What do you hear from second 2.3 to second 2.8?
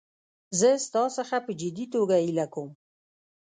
کوم.